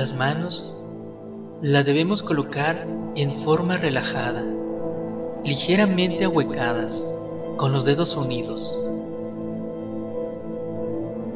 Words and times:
Las 0.00 0.14
manos 0.14 0.74
las 1.60 1.84
debemos 1.84 2.22
colocar 2.22 2.86
en 3.16 3.42
forma 3.44 3.76
relajada, 3.76 4.42
ligeramente 5.44 6.24
ahuecadas, 6.24 7.04
con 7.58 7.72
los 7.72 7.84
dedos 7.84 8.16
unidos. 8.16 8.74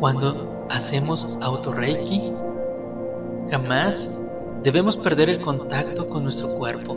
Cuando 0.00 0.66
hacemos 0.70 1.36
auto-reiki, 1.42 2.32
jamás 3.50 4.08
debemos 4.62 4.96
perder 4.96 5.28
el 5.28 5.42
contacto 5.42 6.08
con 6.08 6.22
nuestro 6.22 6.54
cuerpo, 6.54 6.96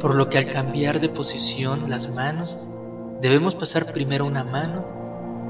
por 0.00 0.14
lo 0.14 0.28
que 0.28 0.38
al 0.38 0.52
cambiar 0.52 1.00
de 1.00 1.08
posición 1.08 1.90
las 1.90 2.14
manos, 2.14 2.56
debemos 3.20 3.56
pasar 3.56 3.92
primero 3.92 4.24
una 4.24 4.44
mano 4.44 4.84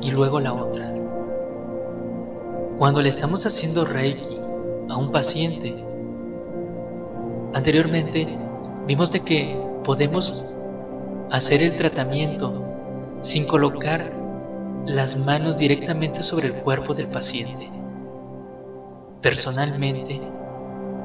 y 0.00 0.10
luego 0.12 0.40
la 0.40 0.54
otra. 0.54 0.94
Cuando 2.78 3.02
le 3.02 3.10
estamos 3.10 3.44
haciendo 3.44 3.84
reiki 3.84 4.35
a 4.88 4.96
un 4.96 5.10
paciente, 5.10 5.74
anteriormente 7.54 8.28
vimos 8.86 9.12
de 9.12 9.20
que 9.20 9.56
podemos 9.84 10.44
hacer 11.30 11.62
el 11.62 11.76
tratamiento 11.76 12.62
sin 13.22 13.46
colocar 13.46 14.12
las 14.84 15.16
manos 15.16 15.58
directamente 15.58 16.22
sobre 16.22 16.48
el 16.48 16.54
cuerpo 16.54 16.94
del 16.94 17.08
paciente. 17.08 17.70
Personalmente, 19.22 20.20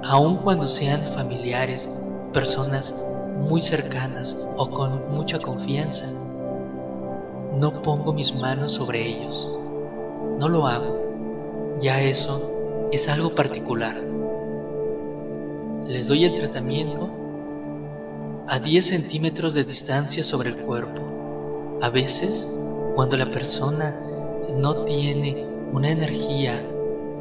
aun 0.03 0.37
cuando 0.37 0.67
sean 0.67 1.03
familiares, 1.15 1.89
personas 2.33 2.93
muy 3.39 3.61
cercanas 3.61 4.37
o 4.57 4.69
con 4.69 5.11
mucha 5.11 5.39
confianza, 5.39 6.05
no 7.59 7.81
pongo 7.81 8.13
mis 8.13 8.39
manos 8.39 8.73
sobre 8.73 9.07
ellos. 9.07 9.57
No 10.39 10.47
lo 10.47 10.67
hago. 10.67 10.99
Ya 11.81 12.01
eso 12.01 12.50
es 12.91 13.07
algo 13.07 13.33
particular. 13.33 13.95
Les 15.87 16.07
doy 16.07 16.25
el 16.25 16.35
tratamiento 16.35 17.09
a 18.47 18.59
10 18.59 18.85
centímetros 18.85 19.53
de 19.53 19.63
distancia 19.63 20.23
sobre 20.23 20.49
el 20.49 20.57
cuerpo. 20.57 21.79
A 21.81 21.89
veces, 21.89 22.45
cuando 22.95 23.15
la 23.15 23.31
persona 23.31 23.95
no 24.53 24.83
tiene 24.83 25.45
una 25.71 25.91
energía 25.91 26.61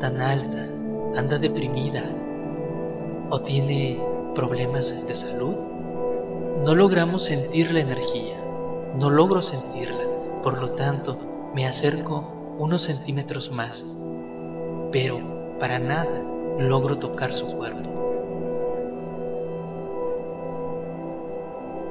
tan 0.00 0.20
alta, 0.20 0.68
anda 1.16 1.38
deprimida 1.38 2.04
o 3.30 3.41
tiene 3.42 4.00
problemas 4.34 5.06
de 5.06 5.14
salud, 5.14 5.54
no 6.64 6.74
logramos 6.74 7.24
sentir 7.24 7.72
la 7.72 7.80
energía, 7.80 8.36
no 8.98 9.08
logro 9.08 9.41
sentirla, 9.41 10.02
por 10.42 10.58
lo 10.58 10.72
tanto 10.72 11.16
me 11.54 11.66
acerco 11.66 12.56
unos 12.58 12.82
centímetros 12.82 13.50
más, 13.52 13.86
pero 14.91 15.39
para 15.61 15.78
nada 15.78 16.25
logro 16.58 16.98
tocar 16.98 17.33
su 17.33 17.47
cuerpo. 17.56 17.89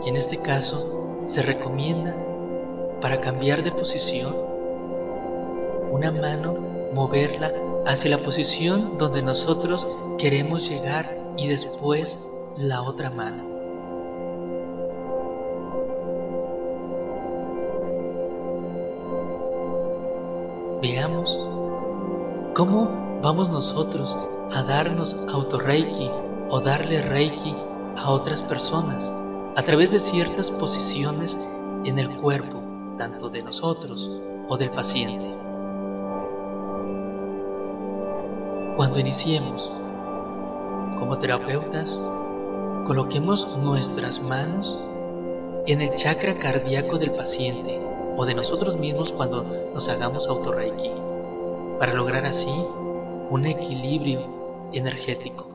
Y 0.06 0.10
en 0.10 0.18
este 0.18 0.38
caso 0.38 1.24
se 1.26 1.44
recomienda 1.44 2.16
para 3.00 3.22
cambiar 3.22 3.64
de 3.64 3.72
posición 3.72 4.36
una 5.92 6.12
mano 6.12 6.56
moverla 6.94 7.54
hacia 7.86 8.10
la 8.10 8.24
posición 8.24 8.98
donde 8.98 9.22
nosotros 9.22 9.88
queremos 10.18 10.68
llegar 10.68 11.18
y 11.38 11.48
después 11.48 12.18
la 12.58 12.82
otra 12.82 13.10
mano. 13.10 13.48
Veamos 20.82 21.38
cómo 22.56 23.09
vamos 23.22 23.50
nosotros 23.50 24.18
a 24.54 24.64
darnos 24.64 25.16
auto-reiki 25.28 26.10
o 26.50 26.62
darle 26.62 27.02
reiki 27.02 27.56
a 27.98 28.12
otras 28.12 28.42
personas 28.42 29.12
a 29.56 29.62
través 29.62 29.92
de 29.92 30.00
ciertas 30.00 30.52
posiciones 30.52 31.38
en 31.84 32.00
el 32.00 32.16
cuerpo, 32.18 32.62
tanto 32.98 33.30
de 33.30 33.44
nosotros 33.44 34.10
o 34.48 34.58
del 34.58 34.72
paciente. 34.72 35.36
Cuando 38.78 39.00
iniciemos 39.00 39.70
como 40.98 41.18
terapeutas, 41.18 42.00
coloquemos 42.88 43.58
nuestras 43.58 44.22
manos 44.22 44.78
en 45.68 45.82
el 45.82 45.94
chakra 45.96 46.40
cardíaco 46.40 46.98
del 46.98 47.12
paciente 47.12 47.82
o 48.16 48.26
de 48.26 48.34
nosotros 48.34 48.78
mismos 48.78 49.12
cuando 49.12 49.44
nos 49.74 49.90
hagamos 49.90 50.28
autorreiki, 50.28 50.92
para 51.80 51.94
lograr 51.94 52.26
así 52.26 52.50
un 53.30 53.46
equilibrio 53.46 54.70
energético. 54.74 55.48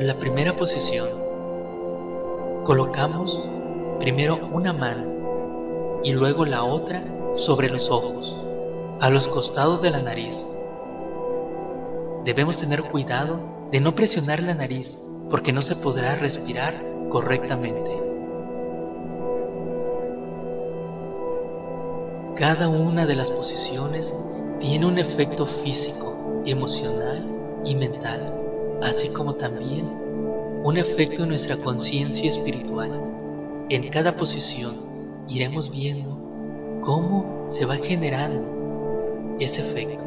La 0.00 0.14
primera 0.18 0.56
posición, 0.56 1.08
colocamos 2.64 3.40
primero 4.00 4.40
una 4.52 4.72
mano 4.72 6.00
y 6.02 6.12
luego 6.12 6.44
la 6.44 6.64
otra 6.64 7.04
sobre 7.36 7.70
los 7.70 7.90
ojos, 7.90 8.36
a 9.00 9.10
los 9.10 9.28
costados 9.28 9.80
de 9.80 9.90
la 9.90 10.02
nariz. 10.02 10.44
Debemos 12.24 12.56
tener 12.58 12.82
cuidado 12.82 13.38
de 13.70 13.80
no 13.80 13.94
presionar 13.94 14.42
la 14.42 14.54
nariz 14.54 14.98
porque 15.30 15.52
no 15.52 15.62
se 15.62 15.76
podrá 15.76 16.16
respirar 16.16 16.84
correctamente. 17.10 17.99
Cada 22.40 22.70
una 22.70 23.04
de 23.04 23.14
las 23.16 23.30
posiciones 23.30 24.14
tiene 24.60 24.86
un 24.86 24.96
efecto 24.96 25.44
físico, 25.62 26.40
emocional 26.46 27.22
y 27.66 27.74
mental, 27.74 28.32
así 28.82 29.10
como 29.10 29.34
también 29.34 29.84
un 30.64 30.78
efecto 30.78 31.24
en 31.24 31.28
nuestra 31.28 31.58
conciencia 31.58 32.30
espiritual. 32.30 32.92
En 33.68 33.90
cada 33.90 34.16
posición 34.16 34.74
iremos 35.28 35.70
viendo 35.70 36.16
cómo 36.80 37.48
se 37.50 37.66
va 37.66 37.76
generando 37.76 39.36
ese 39.38 39.60
efecto. 39.60 40.02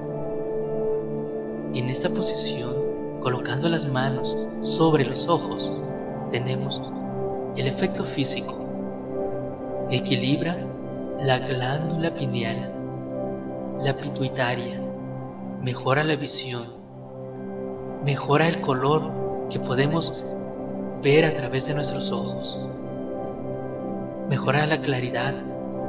En 1.76 1.88
esta 1.88 2.10
posición 2.10 2.74
colocando 3.22 3.70
las 3.70 3.86
manos 3.86 4.36
sobre 4.64 5.06
los 5.06 5.28
ojos, 5.28 5.72
tenemos 6.32 6.82
el 7.56 7.68
efecto 7.68 8.06
físico. 8.06 8.56
Equilibra 9.92 10.73
la 11.22 11.40
glándula 11.40 12.14
pineal, 12.14 12.72
la 13.82 13.96
pituitaria, 13.96 14.82
mejora 15.62 16.04
la 16.04 16.16
visión, 16.16 16.68
mejora 18.04 18.48
el 18.48 18.62
color 18.62 19.50
que 19.50 19.60
podemos 19.60 20.24
ver 21.02 21.26
a 21.26 21.34
través 21.34 21.66
de 21.66 21.76
nuestros 21.76 22.12
ojos, 22.12 22.60
mejora 24.30 24.66
la 24.66 24.82
claridad 24.82 25.34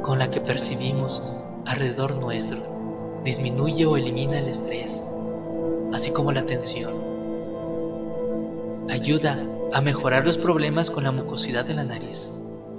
con 0.01 0.19
la 0.19 0.29
que 0.29 0.39
percibimos 0.39 1.33
alrededor 1.65 2.15
nuestro, 2.15 3.21
disminuye 3.23 3.85
o 3.85 3.97
elimina 3.97 4.39
el 4.39 4.47
estrés, 4.47 5.01
así 5.91 6.11
como 6.11 6.31
la 6.31 6.43
tensión. 6.43 6.93
Ayuda 8.89 9.37
a 9.73 9.81
mejorar 9.81 10.23
los 10.23 10.37
problemas 10.37 10.91
con 10.91 11.03
la 11.03 11.11
mucosidad 11.11 11.65
de 11.65 11.73
la 11.73 11.83
nariz, 11.83 12.29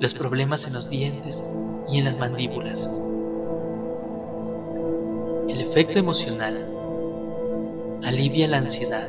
los 0.00 0.14
problemas 0.14 0.66
en 0.66 0.74
los 0.74 0.90
dientes 0.90 1.42
y 1.88 1.98
en 1.98 2.04
las 2.04 2.18
mandíbulas. 2.18 2.88
El 5.48 5.60
efecto 5.60 5.98
emocional 5.98 6.66
alivia 8.04 8.48
la 8.48 8.58
ansiedad, 8.58 9.08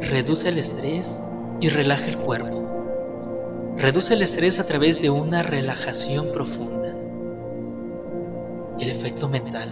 reduce 0.00 0.48
el 0.48 0.58
estrés 0.58 1.16
y 1.60 1.68
relaja 1.68 2.06
el 2.06 2.18
cuerpo. 2.18 3.74
Reduce 3.76 4.14
el 4.14 4.22
estrés 4.22 4.58
a 4.58 4.64
través 4.64 5.00
de 5.02 5.10
una 5.10 5.42
relajación 5.42 6.32
profunda. 6.32 6.94
El 8.80 8.90
efecto 8.90 9.28
mental 9.28 9.68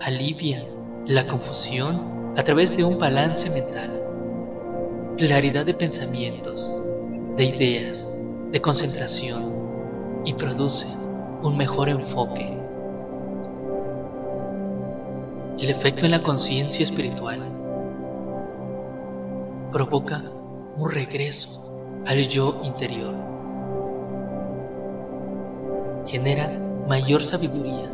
alivia 0.00 0.64
la 1.06 1.26
confusión 1.26 2.34
a 2.36 2.42
través 2.44 2.76
de 2.76 2.84
un 2.84 2.98
balance 2.98 3.48
mental 3.50 4.02
claridad 5.16 5.64
de 5.64 5.72
pensamientos, 5.72 6.70
de 7.36 7.44
ideas, 7.44 8.06
de 8.52 8.60
concentración 8.60 10.22
y 10.24 10.34
produce 10.34 10.86
un 11.42 11.56
mejor 11.56 11.88
enfoque. 11.88 12.56
El 15.58 15.70
efecto 15.70 16.04
en 16.04 16.12
la 16.12 16.22
conciencia 16.22 16.82
espiritual 16.82 17.40
provoca 19.72 20.22
un 20.76 20.90
regreso 20.90 22.02
al 22.06 22.28
yo 22.28 22.60
interior. 22.62 23.14
Genera 26.06 26.52
mayor 26.88 27.24
sabiduría, 27.24 27.90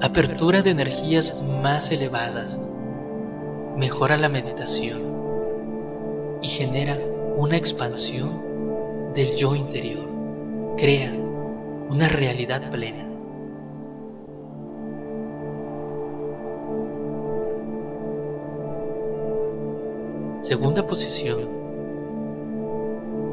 apertura 0.00 0.62
de 0.62 0.70
energías 0.70 1.42
más 1.42 1.90
elevadas, 1.90 2.58
mejora 3.76 4.16
la 4.16 4.28
meditación 4.28 5.02
y 6.42 6.48
genera 6.48 6.96
una 7.36 7.56
expansión 7.56 8.47
del 9.14 9.36
yo 9.36 9.54
interior. 9.54 10.06
Crea 10.76 11.12
una 11.88 12.08
realidad 12.08 12.70
plena. 12.70 13.06
Segunda 20.42 20.86
posición. 20.86 21.40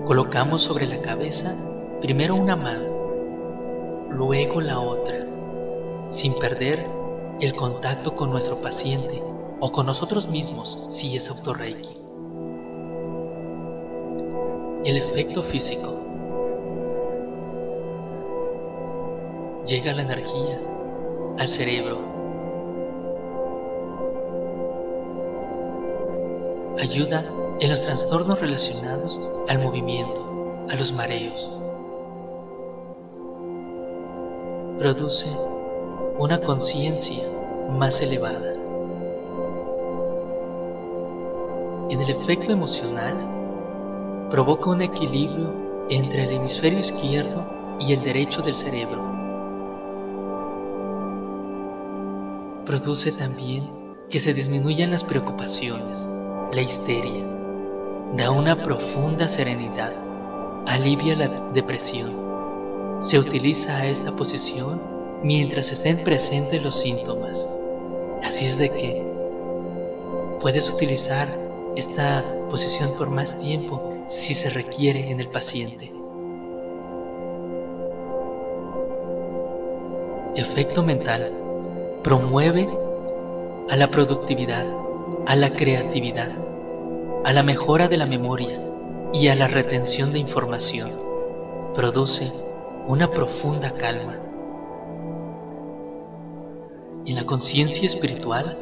Colocamos 0.05 0.61
sobre 0.61 0.87
la 0.87 1.01
cabeza 1.01 1.55
primero 2.01 2.35
una 2.35 2.55
mano, 2.55 4.09
luego 4.11 4.61
la 4.61 4.79
otra, 4.79 5.25
sin 6.11 6.33
perder 6.35 6.85
el 7.39 7.55
contacto 7.55 8.15
con 8.15 8.31
nuestro 8.31 8.61
paciente 8.61 9.21
o 9.59 9.71
con 9.71 9.85
nosotros 9.85 10.27
mismos 10.27 10.79
si 10.89 11.15
es 11.17 11.29
autorreiki. 11.29 12.04
El 14.85 14.97
efecto 14.97 15.41
físico. 15.41 15.95
Llega 19.65 19.95
la 19.95 20.03
energía 20.03 20.61
al 21.39 21.49
cerebro. 21.49 21.97
Ayuda 26.79 27.25
en 27.61 27.69
los 27.71 27.81
trastornos 27.81 28.39
relacionados 28.39 29.19
al 29.47 29.57
movimiento, 29.57 30.67
a 30.69 30.75
los 30.75 30.93
mareos. 30.93 31.49
Produce 34.77 35.35
una 36.19 36.39
conciencia 36.41 37.23
más 37.71 37.99
elevada. 38.01 38.53
En 41.89 42.01
el 42.01 42.09
efecto 42.11 42.51
emocional, 42.51 43.34
provoca 44.29 44.69
un 44.69 44.81
equilibrio 44.81 45.85
entre 45.89 46.23
el 46.23 46.31
hemisferio 46.31 46.79
izquierdo 46.79 47.45
y 47.79 47.93
el 47.93 48.01
derecho 48.01 48.41
del 48.41 48.55
cerebro. 48.55 49.03
Produce 52.65 53.11
también 53.11 53.69
que 54.09 54.19
se 54.19 54.33
disminuyan 54.33 54.91
las 54.91 55.03
preocupaciones, 55.03 56.07
la 56.53 56.61
histeria, 56.61 57.23
da 58.15 58.31
una 58.31 58.55
profunda 58.55 59.27
serenidad, 59.27 59.93
alivia 60.65 61.15
la 61.15 61.27
depresión. 61.53 62.25
Se 63.01 63.19
utiliza 63.19 63.77
a 63.77 63.87
esta 63.87 64.15
posición 64.15 64.81
mientras 65.21 65.71
estén 65.71 66.03
presentes 66.03 66.63
los 66.63 66.79
síntomas. 66.79 67.47
Así 68.23 68.45
es 68.45 68.57
de 68.57 68.69
que 68.69 69.03
puedes 70.41 70.69
utilizar 70.69 71.27
esta 71.75 72.23
posición 72.49 72.91
por 72.97 73.09
más 73.09 73.37
tiempo 73.37 73.94
si 74.07 74.35
se 74.35 74.49
requiere 74.49 75.09
en 75.09 75.19
el 75.19 75.29
paciente. 75.29 75.91
Efecto 80.35 80.83
mental. 80.83 81.31
Promueve 82.03 82.69
a 83.69 83.75
la 83.75 83.87
productividad, 83.87 84.65
a 85.25 85.35
la 85.35 85.51
creatividad, 85.51 86.31
a 87.23 87.33
la 87.33 87.41
mejora 87.41 87.87
de 87.87 87.97
la 87.97 88.05
memoria 88.05 88.61
y 89.13 89.29
a 89.29 89.35
la 89.35 89.47
retención 89.47 90.11
de 90.11 90.19
información. 90.19 90.91
Produce 91.73 92.31
una 92.87 93.09
profunda 93.09 93.71
calma. 93.71 94.17
En 97.05 97.15
la 97.15 97.25
conciencia 97.25 97.85
espiritual 97.85 98.57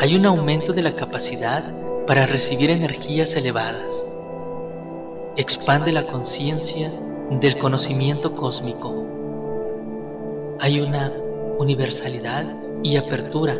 hay 0.00 0.16
un 0.16 0.26
aumento 0.26 0.72
de 0.72 0.82
la 0.82 0.96
capacidad 0.96 1.64
para 2.06 2.26
recibir 2.26 2.70
energías 2.70 3.36
elevadas. 3.36 4.11
Expande 5.34 5.92
la 5.92 6.06
conciencia 6.06 6.92
del 7.30 7.56
conocimiento 7.56 8.36
cósmico. 8.36 8.92
Hay 10.60 10.78
una 10.78 11.10
universalidad 11.58 12.44
y 12.82 12.96
apertura 12.96 13.56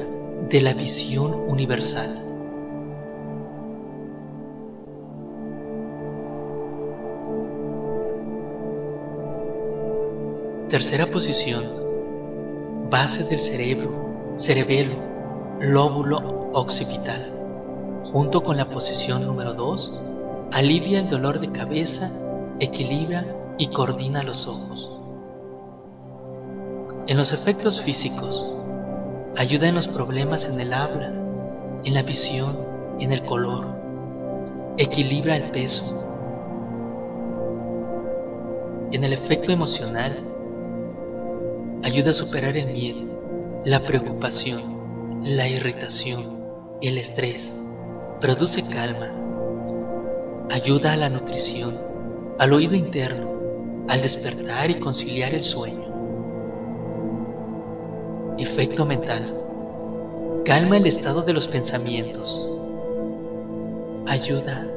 de 0.51 0.61
la 0.61 0.75
visión 0.75 1.33
universal. 1.33 2.23
Tercera 10.69 11.07
posición. 11.07 11.65
Base 12.91 13.25
del 13.25 13.41
cerebro, 13.41 14.35
cerebelo, 14.37 14.97
lóbulo 15.59 16.51
occipital. 16.53 17.33
Junto 18.13 18.43
con 18.43 18.59
la 18.59 18.69
posición 18.69 19.25
número 19.27 19.55
2, 19.55 20.12
alivia 20.53 21.01
el 21.01 21.09
dolor 21.09 21.41
de 21.41 21.51
cabeza, 21.51 22.11
equilibra 22.61 23.25
y 23.57 23.69
coordina 23.69 24.23
los 24.23 24.47
ojos. 24.47 24.91
En 27.07 27.17
los 27.17 27.33
efectos 27.33 27.81
físicos, 27.81 28.55
ayuda 29.37 29.69
en 29.69 29.75
los 29.75 29.89
problemas 29.89 30.47
en 30.47 30.61
el 30.61 30.75
habla, 30.75 31.11
en 31.85 31.95
la 31.95 32.03
visión, 32.03 32.57
en 33.01 33.13
el 33.13 33.23
color, 33.23 33.67
equilibra 34.77 35.37
el 35.37 35.51
peso. 35.53 36.05
En 38.93 39.05
el 39.05 39.15
efecto 39.15 39.53
emocional, 39.53 40.19
ayuda 41.83 42.11
a 42.11 42.15
superar 42.15 42.59
el 42.59 42.67
miedo, 42.67 43.63
la 43.65 43.81
preocupación, 43.81 45.23
la 45.23 45.49
irritación, 45.49 46.43
el 46.83 46.99
estrés, 46.99 47.55
produce 48.21 48.63
calma, 48.63 49.23
ayuda 50.53 50.93
a 50.93 50.97
la 50.97 51.09
nutrición, 51.09 51.77
al 52.39 52.53
oído 52.53 52.77
interno, 52.77 53.87
al 53.89 54.03
despertar 54.03 54.71
y 54.71 54.75
conciliar 54.75 55.35
el 55.35 55.45
sueño. 55.45 55.87
Efecto 58.39 58.87
mental. 58.87 59.39
Calma 60.45 60.77
el 60.77 60.87
estado 60.87 61.23
de 61.23 61.33
los 61.33 61.49
pensamientos. 61.49 62.49
Ayuda 64.07 64.69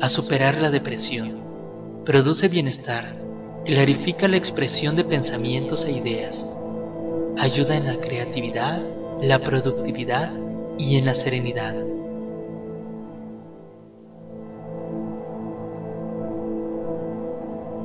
a 0.00 0.08
superar 0.08 0.60
la 0.60 0.70
depresión. 0.70 1.42
Produce 2.04 2.48
bienestar. 2.48 3.16
Clarifica 3.64 4.28
la 4.28 4.36
expresión 4.36 4.94
de 4.94 5.04
pensamientos 5.04 5.84
e 5.84 5.92
ideas 5.92 6.44
ayuda 7.38 7.76
en 7.76 7.86
la 7.86 7.96
creatividad, 7.96 8.80
la 9.20 9.38
productividad 9.38 10.32
y 10.78 10.96
en 10.96 11.06
la 11.06 11.14
serenidad. 11.14 11.74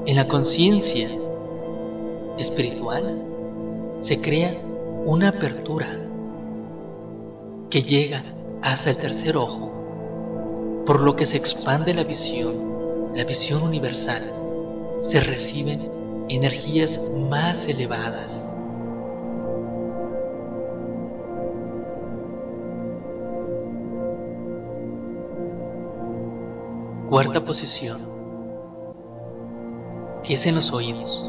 En 0.10 0.16
la 0.16 0.28
conciencia 0.28 1.08
espiritual 2.40 3.22
se 4.00 4.20
crea 4.20 4.58
una 5.06 5.30
apertura 5.30 6.00
que 7.70 7.84
llega 7.84 8.24
hasta 8.64 8.90
el 8.90 8.98
tercer 8.98 9.38
ojo, 9.38 10.84
por 10.88 11.02
lo 11.02 11.16
que 11.16 11.28
se 11.28 11.38
expande 11.38 11.94
la 11.94 12.06
visión, 12.06 13.14
la 13.14 13.24
visión 13.24 13.62
universal, 13.62 14.34
se 15.04 15.20
reciben 15.20 15.92
energías 16.28 17.00
más 17.12 17.68
elevadas. 17.68 18.44
Cuarta 27.12 27.46
posición, 27.46 28.19
es 30.34 30.46
en 30.46 30.56
los 30.56 30.72
oídos. 30.72 31.24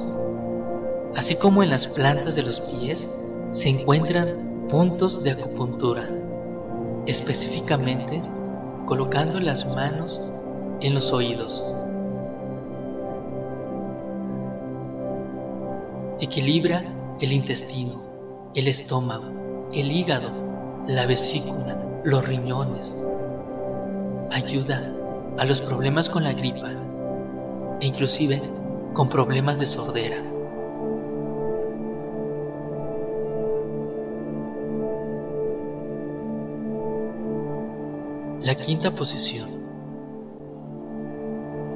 Así 1.17 1.35
como 1.35 1.63
en 1.63 1.71
las 1.71 1.87
plantas 1.87 2.35
de 2.35 2.43
los 2.43 2.61
pies 2.61 3.09
se 3.53 3.69
encuentran 3.69 4.69
puntos 4.69 5.23
de 5.25 5.33
acupuntura, 5.33 6.09
específicamente 7.07 8.23
colocando 8.87 9.41
las 9.41 9.67
manos 9.75 10.21
en 10.81 10.95
los 10.95 11.13
oídos. 11.13 11.65
Equilibra 16.21 16.85
el 17.21 17.33
intestino, 17.33 18.03
el 18.55 18.69
estómago, 18.69 19.25
el 19.73 19.91
hígado, 19.91 20.31
la 20.87 21.07
vesícula, 21.07 21.77
los 22.05 22.27
riñones. 22.27 22.97
Ayuda 24.31 24.93
a 25.39 25.45
los 25.45 25.61
problemas 25.61 26.11
con 26.11 26.25
la 26.25 26.33
gripa 26.33 26.71
e 27.81 27.87
inclusive 27.87 28.60
con 28.93 29.09
problemas 29.09 29.59
de 29.59 29.67
sordera. 29.67 30.23
La 38.43 38.55
quinta 38.55 38.95
posición. 38.95 39.49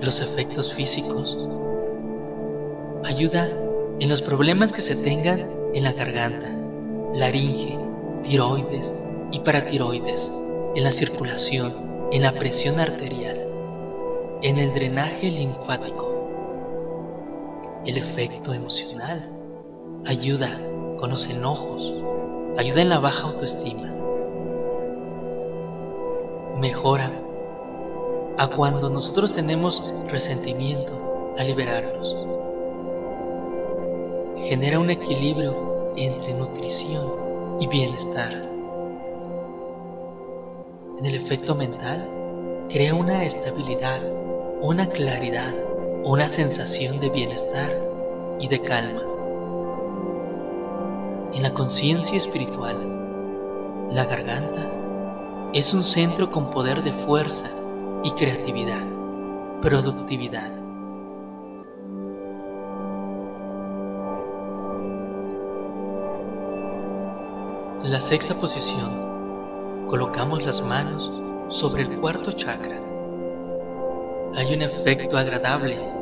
Los 0.00 0.20
efectos 0.20 0.72
físicos. 0.72 1.38
Ayuda 3.04 3.48
en 4.00 4.08
los 4.08 4.22
problemas 4.22 4.72
que 4.72 4.82
se 4.82 4.96
tengan 4.96 5.48
en 5.74 5.84
la 5.84 5.92
garganta, 5.92 6.48
laringe, 7.14 7.78
tiroides 8.24 8.92
y 9.30 9.40
paratiroides, 9.40 10.32
en 10.74 10.82
la 10.82 10.92
circulación, 10.92 12.08
en 12.12 12.22
la 12.22 12.32
presión 12.32 12.80
arterial 12.80 13.44
en 14.44 14.58
el 14.58 14.74
drenaje 14.74 15.30
linfático. 15.30 16.13
El 17.86 17.98
efecto 17.98 18.54
emocional 18.54 19.30
ayuda 20.06 20.58
con 20.98 21.10
los 21.10 21.28
enojos, 21.28 21.92
ayuda 22.56 22.80
en 22.80 22.88
la 22.88 22.98
baja 22.98 23.26
autoestima, 23.26 23.92
mejora 26.58 27.10
a 28.38 28.46
cuando 28.48 28.88
nosotros 28.88 29.32
tenemos 29.32 29.92
resentimiento 30.08 31.34
a 31.36 31.44
liberarlos. 31.44 32.16
Genera 34.48 34.80
un 34.80 34.88
equilibrio 34.88 35.92
entre 35.96 36.32
nutrición 36.32 37.60
y 37.60 37.66
bienestar. 37.66 38.32
En 40.98 41.04
el 41.04 41.16
efecto 41.16 41.54
mental, 41.54 42.08
crea 42.70 42.94
una 42.94 43.24
estabilidad, 43.24 44.00
una 44.62 44.88
claridad, 44.88 45.52
una 46.04 46.28
sensación 46.28 47.00
de 47.00 47.08
bienestar 47.08 47.72
y 48.38 48.46
de 48.48 48.60
calma. 48.60 49.00
En 51.32 51.42
la 51.42 51.54
conciencia 51.54 52.18
espiritual, 52.18 53.88
la 53.90 54.04
garganta 54.04 54.70
es 55.54 55.72
un 55.72 55.82
centro 55.82 56.30
con 56.30 56.50
poder 56.50 56.82
de 56.82 56.92
fuerza 56.92 57.46
y 58.02 58.10
creatividad, 58.10 58.84
productividad. 59.62 60.52
La 67.82 68.00
sexta 68.02 68.34
posición, 68.34 69.86
colocamos 69.88 70.42
las 70.42 70.60
manos 70.60 71.10
sobre 71.48 71.84
el 71.84 71.98
cuarto 71.98 72.30
chakra. 72.32 72.82
Hay 74.36 74.52
un 74.52 74.62
efecto 74.62 75.16
agradable, 75.16 75.93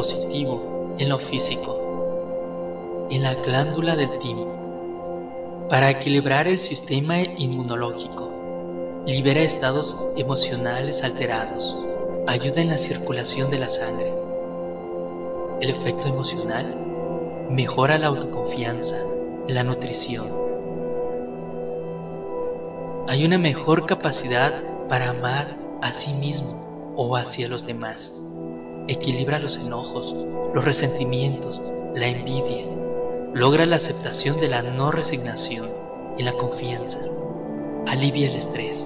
positivo, 0.00 0.96
en 0.98 1.10
lo 1.10 1.18
físico, 1.18 3.06
en 3.10 3.22
la 3.22 3.34
glándula 3.34 3.96
del 3.96 4.18
timo, 4.18 5.66
para 5.68 5.90
equilibrar 5.90 6.48
el 6.48 6.58
sistema 6.60 7.18
inmunológico 7.20 9.02
libera 9.06 9.42
estados 9.42 9.94
emocionales 10.16 11.04
alterados, 11.04 11.76
ayuda 12.26 12.62
en 12.62 12.68
la 12.68 12.78
circulación 12.78 13.50
de 13.50 13.58
la 13.58 13.68
sangre. 13.68 14.10
El 15.60 15.68
efecto 15.68 16.08
emocional 16.08 16.74
mejora 17.50 17.98
la 17.98 18.06
autoconfianza, 18.06 18.96
la 19.48 19.64
nutrición. 19.64 20.32
Hay 23.06 23.26
una 23.26 23.36
mejor 23.36 23.84
capacidad 23.84 24.62
para 24.88 25.10
amar 25.10 25.58
a 25.82 25.92
sí 25.92 26.14
mismo 26.14 26.94
o 26.96 27.18
hacia 27.18 27.48
los 27.48 27.66
demás. 27.66 28.14
Equilibra 28.90 29.38
los 29.38 29.56
enojos, 29.56 30.16
los 30.52 30.64
resentimientos, 30.64 31.62
la 31.94 32.08
envidia. 32.08 32.66
Logra 33.32 33.64
la 33.64 33.76
aceptación 33.76 34.40
de 34.40 34.48
la 34.48 34.62
no 34.62 34.90
resignación 34.90 35.70
y 36.18 36.24
la 36.24 36.32
confianza 36.32 36.98
alivia 37.86 38.28
el 38.28 38.34
estrés. 38.34 38.84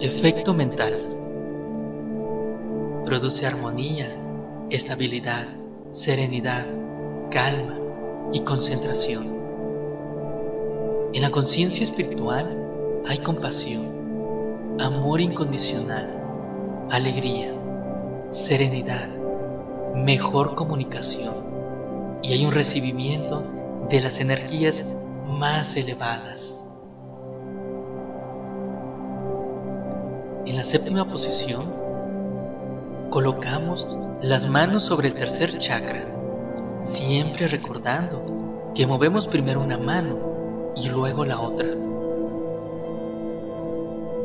Efecto 0.00 0.52
mental. 0.52 1.00
Produce 3.06 3.46
armonía, 3.46 4.14
estabilidad, 4.68 5.48
serenidad, 5.94 6.66
calma 7.30 7.78
y 8.34 8.40
concentración. 8.40 9.34
En 11.14 11.22
la 11.22 11.30
conciencia 11.30 11.84
espiritual 11.84 12.54
hay 13.08 13.16
compasión, 13.20 13.99
amor 14.80 15.20
incondicional, 15.20 16.08
alegría, 16.90 17.52
serenidad, 18.30 19.08
mejor 19.94 20.54
comunicación 20.54 21.34
y 22.22 22.32
hay 22.32 22.46
un 22.46 22.52
recibimiento 22.52 23.44
de 23.90 24.00
las 24.00 24.20
energías 24.20 24.96
más 25.26 25.76
elevadas. 25.76 26.58
En 30.46 30.56
la 30.56 30.64
séptima 30.64 31.04
posición, 31.04 31.64
colocamos 33.10 33.86
las 34.22 34.48
manos 34.48 34.84
sobre 34.84 35.08
el 35.08 35.14
tercer 35.14 35.58
chakra, 35.58 36.06
siempre 36.80 37.48
recordando 37.48 38.72
que 38.74 38.86
movemos 38.86 39.26
primero 39.26 39.60
una 39.60 39.76
mano 39.76 40.72
y 40.74 40.88
luego 40.88 41.26
la 41.26 41.38
otra. 41.38 41.68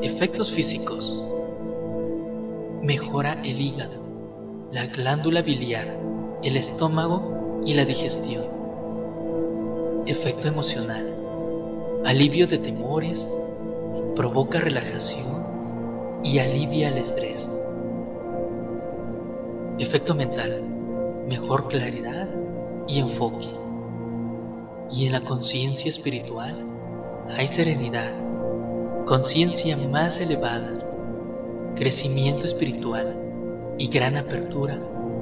Efectos 0.06 0.52
físicos. 0.52 1.20
Mejora 2.84 3.42
el 3.44 3.60
hígado, 3.60 4.04
la 4.72 4.86
glándula 4.86 5.42
biliar, 5.42 5.98
el 6.44 6.58
estómago 6.58 7.64
y 7.66 7.74
la 7.74 7.86
digestión 7.86 8.44
efecto 10.06 10.48
emocional, 10.48 11.12
alivio 12.06 12.46
de 12.48 12.60
temores, 12.60 13.28
provoca 14.16 14.60
relajación 14.60 16.22
y 16.24 16.38
alivia 16.38 16.90
el 16.90 17.00
estrés. 17.00 17.50
Efecto 19.80 20.14
mental, 20.14 20.62
mejor 21.28 21.68
claridad 21.68 22.30
y 22.88 23.00
enfoque. 23.00 23.50
Y 24.92 25.08
en 25.08 25.14
la 25.14 25.22
conciencia 25.22 25.90
espiritual 25.90 26.64
hay 27.36 27.48
serenidad, 27.48 28.14
conciencia 29.06 29.78
más 29.78 30.20
elevada, 30.20 30.72
crecimiento 31.76 32.46
espiritual 32.46 33.16
y 33.78 33.88
gran 33.90 34.18
apertura 34.18 34.80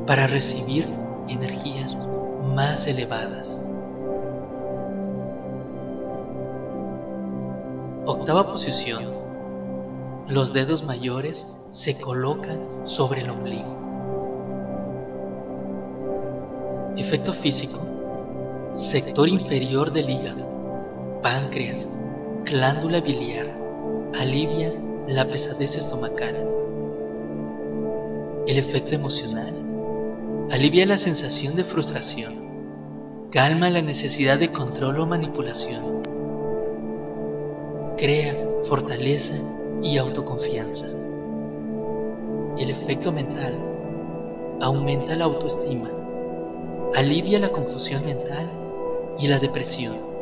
para 0.08 0.26
recibir 0.26 0.88
energías 1.28 1.94
más 2.56 2.88
elevadas. 2.88 3.60
Octava 8.06 8.48
posición. 8.48 9.22
Los 10.28 10.54
dedos 10.54 10.84
mayores 10.84 11.46
se 11.72 12.00
colocan 12.00 12.60
sobre 12.86 13.22
el 13.22 13.30
ombligo. 13.30 13.84
Efecto 16.96 17.34
físico. 17.34 17.80
Sector 18.76 19.28
inferior 19.28 19.92
del 19.92 20.10
hígado, 20.10 21.20
páncreas, 21.22 21.88
glándula 22.46 23.02
biliar. 23.02 23.63
Alivia 24.20 24.72
la 25.08 25.28
pesadez 25.28 25.76
estomacal. 25.76 26.36
El 28.48 28.58
efecto 28.58 28.96
emocional. 28.96 29.54
Alivia 30.52 30.86
la 30.86 30.98
sensación 30.98 31.56
de 31.56 31.64
frustración. 31.64 32.34
Calma 33.32 33.70
la 33.70 33.82
necesidad 33.82 34.38
de 34.38 34.52
control 34.52 35.00
o 35.00 35.06
manipulación 35.06 36.04
crea 38.04 38.36
fortaleza 38.68 39.34
y 39.82 39.98
autoconfianza. 39.98 40.88
El 42.58 42.70
efecto 42.70 43.14
mental 43.14 43.58
aumenta 44.60 45.16
la 45.16 45.24
autoestima, 45.24 45.90
alivia 46.96 47.40
la 47.40 47.48
confusión 47.48 48.06
mental 48.06 48.50
y 49.20 49.28
la 49.28 49.40
depresión. 49.40 50.13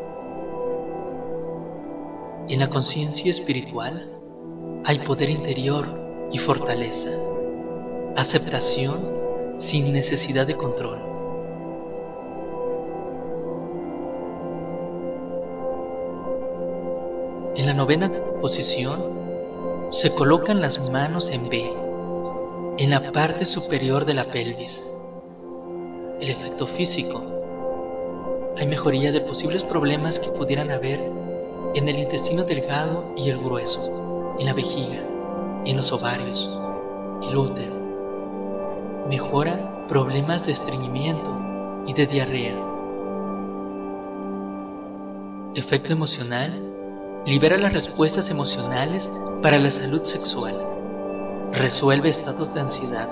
En 2.51 2.59
la 2.59 2.69
conciencia 2.69 3.31
espiritual 3.31 4.11
hay 4.83 4.99
poder 4.99 5.29
interior 5.29 5.87
y 6.33 6.37
fortaleza, 6.37 7.11
aceptación 8.17 9.07
sin 9.57 9.93
necesidad 9.93 10.45
de 10.45 10.57
control. 10.57 10.97
En 17.55 17.67
la 17.67 17.73
novena 17.73 18.11
posición 18.41 19.01
se 19.91 20.13
colocan 20.13 20.59
las 20.59 20.89
manos 20.89 21.29
en 21.29 21.47
B, 21.47 21.71
en 22.79 22.89
la 22.89 23.13
parte 23.13 23.45
superior 23.45 24.03
de 24.03 24.13
la 24.13 24.25
pelvis. 24.25 24.83
El 26.19 26.31
efecto 26.31 26.67
físico. 26.67 27.23
Hay 28.57 28.67
mejoría 28.67 29.13
de 29.13 29.21
posibles 29.21 29.63
problemas 29.63 30.19
que 30.19 30.33
pudieran 30.33 30.69
haber 30.69 31.20
en 31.73 31.87
el 31.87 31.99
intestino 31.99 32.43
delgado 32.43 33.13
y 33.15 33.29
el 33.29 33.39
grueso, 33.39 34.35
en 34.37 34.45
la 34.45 34.53
vejiga, 34.53 35.01
en 35.65 35.77
los 35.77 35.91
ovarios, 35.93 36.49
el 37.23 37.37
útero. 37.37 37.73
Mejora 39.07 39.87
problemas 39.87 40.45
de 40.45 40.51
estreñimiento 40.51 41.37
y 41.87 41.93
de 41.93 42.07
diarrea. 42.07 42.55
Efecto 45.55 45.93
emocional 45.93 46.71
libera 47.25 47.57
las 47.57 47.73
respuestas 47.73 48.29
emocionales 48.29 49.09
para 49.41 49.59
la 49.59 49.71
salud 49.71 50.03
sexual, 50.03 50.55
resuelve 51.53 52.09
estados 52.09 52.53
de 52.53 52.61
ansiedad, 52.61 53.09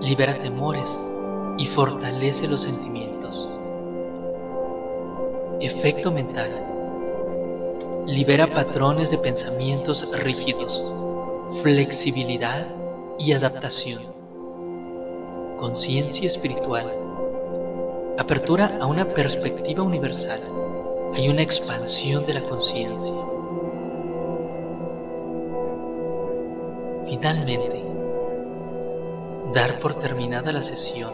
libera 0.00 0.38
temores 0.38 0.98
y 1.56 1.66
fortalece 1.66 2.48
los 2.48 2.62
sentimientos. 2.62 3.48
Efecto 5.60 6.12
mental. 6.12 6.67
Libera 8.08 8.46
patrones 8.46 9.10
de 9.10 9.18
pensamientos 9.18 10.08
rígidos, 10.18 10.82
flexibilidad 11.62 12.66
y 13.18 13.32
adaptación. 13.32 14.02
Conciencia 15.58 16.26
espiritual. 16.26 16.90
Apertura 18.16 18.78
a 18.80 18.86
una 18.86 19.04
perspectiva 19.12 19.82
universal 19.82 20.40
hay 21.12 21.28
una 21.28 21.42
expansión 21.42 22.24
de 22.24 22.32
la 22.32 22.44
conciencia. 22.44 23.14
Finalmente, 27.04 27.84
dar 29.52 29.78
por 29.80 29.96
terminada 29.96 30.50
la 30.50 30.62
sesión. 30.62 31.12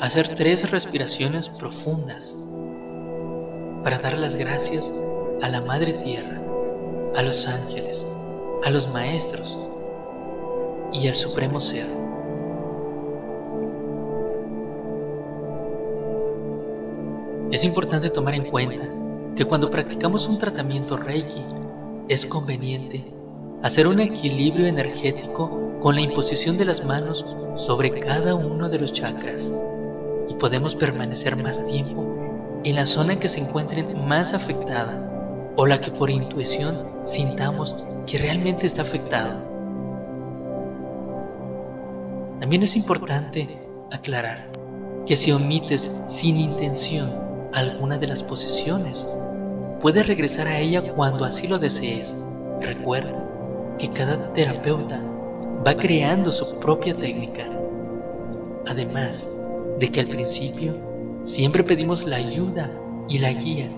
Hacer 0.00 0.34
tres 0.34 0.68
respiraciones 0.68 1.48
profundas 1.48 2.34
para 3.86 3.98
dar 3.98 4.18
las 4.18 4.34
gracias 4.34 4.92
a 5.42 5.48
la 5.48 5.60
Madre 5.60 5.92
Tierra, 5.92 6.40
a 7.14 7.22
los 7.22 7.46
ángeles, 7.46 8.04
a 8.64 8.70
los 8.70 8.88
maestros 8.88 9.56
y 10.92 11.06
al 11.06 11.14
Supremo 11.14 11.60
Ser. 11.60 11.86
Es 17.52 17.62
importante 17.62 18.10
tomar 18.10 18.34
en 18.34 18.50
cuenta 18.50 18.88
que 19.36 19.44
cuando 19.44 19.70
practicamos 19.70 20.26
un 20.26 20.40
tratamiento 20.40 20.96
Reiki 20.96 21.44
es 22.08 22.26
conveniente 22.26 23.04
hacer 23.62 23.86
un 23.86 24.00
equilibrio 24.00 24.66
energético 24.66 25.78
con 25.78 25.94
la 25.94 26.00
imposición 26.00 26.58
de 26.58 26.64
las 26.64 26.84
manos 26.84 27.24
sobre 27.54 28.00
cada 28.00 28.34
uno 28.34 28.68
de 28.68 28.80
los 28.80 28.92
chakras 28.92 29.48
y 30.28 30.34
podemos 30.34 30.74
permanecer 30.74 31.40
más 31.40 31.64
tiempo 31.66 32.25
en 32.66 32.74
la 32.74 32.84
zona 32.84 33.20
que 33.20 33.28
se 33.28 33.38
encuentre 33.38 33.84
más 33.94 34.34
afectada 34.34 35.00
o 35.54 35.66
la 35.66 35.80
que 35.80 35.92
por 35.92 36.10
intuición 36.10 36.76
sintamos 37.04 37.76
que 38.08 38.18
realmente 38.18 38.66
está 38.66 38.82
afectada. 38.82 39.40
También 42.40 42.64
es 42.64 42.74
importante 42.74 43.60
aclarar 43.92 44.48
que 45.06 45.16
si 45.16 45.30
omites 45.30 45.88
sin 46.08 46.40
intención 46.40 47.14
alguna 47.54 47.98
de 47.98 48.08
las 48.08 48.24
posiciones, 48.24 49.06
puedes 49.80 50.04
regresar 50.04 50.48
a 50.48 50.58
ella 50.58 50.92
cuando 50.92 51.24
así 51.24 51.46
lo 51.46 51.60
desees. 51.60 52.16
Recuerda 52.60 53.14
que 53.78 53.90
cada 53.90 54.32
terapeuta 54.32 55.00
va 55.64 55.76
creando 55.76 56.32
su 56.32 56.58
propia 56.58 56.96
técnica. 56.96 57.46
Además 58.66 59.24
de 59.78 59.92
que 59.92 60.00
al 60.00 60.08
principio 60.08 60.85
siempre 61.26 61.64
pedimos 61.64 62.04
la 62.04 62.16
ayuda 62.16 62.70
y 63.08 63.18
la 63.18 63.32
guía 63.32 63.68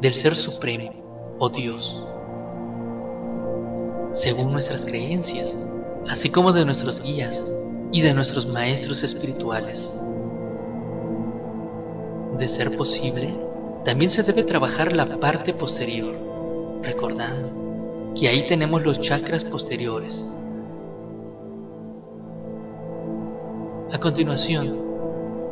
del 0.00 0.14
Ser 0.14 0.36
Supremo 0.36 0.92
o 1.38 1.48
Dios, 1.48 2.04
según 4.12 4.52
nuestras 4.52 4.84
creencias, 4.84 5.56
así 6.08 6.28
como 6.28 6.52
de 6.52 6.66
nuestros 6.66 7.02
guías 7.02 7.42
y 7.92 8.02
de 8.02 8.12
nuestros 8.12 8.46
maestros 8.46 9.02
espirituales. 9.02 9.90
De 12.38 12.46
ser 12.46 12.76
posible, 12.76 13.34
también 13.86 14.10
se 14.10 14.22
debe 14.22 14.44
trabajar 14.44 14.92
la 14.92 15.06
parte 15.18 15.54
posterior, 15.54 16.14
recordando 16.82 18.12
que 18.14 18.28
ahí 18.28 18.46
tenemos 18.46 18.82
los 18.82 19.00
chakras 19.00 19.44
posteriores. 19.44 20.22
A 23.92 23.98
continuación, 23.98 24.78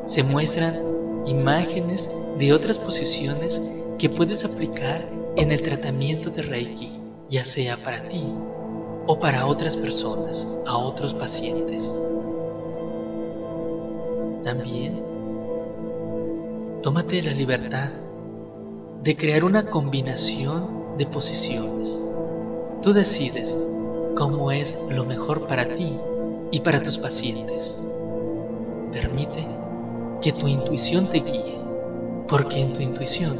se 0.06 0.22
muestran 0.22 0.85
imágenes 1.26 2.08
de 2.38 2.52
otras 2.52 2.78
posiciones 2.78 3.60
que 3.98 4.08
puedes 4.08 4.44
aplicar 4.44 5.06
en 5.36 5.52
el 5.52 5.62
tratamiento 5.62 6.30
de 6.30 6.42
Reiki, 6.42 6.98
ya 7.28 7.44
sea 7.44 7.76
para 7.82 8.08
ti 8.08 8.24
o 9.06 9.18
para 9.18 9.46
otras 9.46 9.76
personas, 9.76 10.46
a 10.66 10.76
otros 10.76 11.14
pacientes. 11.14 11.84
También, 14.44 15.02
tómate 16.82 17.22
la 17.22 17.32
libertad 17.32 17.90
de 19.02 19.16
crear 19.16 19.44
una 19.44 19.66
combinación 19.66 20.96
de 20.98 21.06
posiciones. 21.06 22.00
Tú 22.82 22.92
decides 22.92 23.56
cómo 24.16 24.50
es 24.50 24.76
lo 24.90 25.04
mejor 25.04 25.46
para 25.46 25.68
ti 25.68 25.98
y 26.50 26.60
para 26.60 26.82
tus 26.82 26.98
pacientes. 26.98 27.76
Permite 28.92 29.55
que 30.26 30.32
tu 30.32 30.48
intuición 30.48 31.06
te 31.06 31.20
guíe, 31.20 31.56
porque 32.28 32.60
en 32.60 32.72
tu 32.72 32.80
intuición 32.80 33.38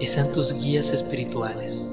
están 0.00 0.32
tus 0.32 0.54
guías 0.54 0.94
espirituales, 0.94 1.86